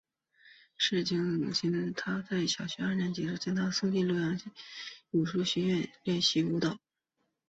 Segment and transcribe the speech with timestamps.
[0.79, 1.95] 陈世瑶的父母在
[2.31, 4.45] 她小学二年级时就将她送进洛阳市
[5.11, 6.79] 春芽国际体育舞蹈俱乐部练习舞蹈。